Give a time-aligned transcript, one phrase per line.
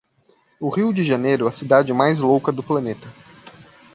[0.59, 3.07] o rio de janeiro é a cidade mais louca do planeta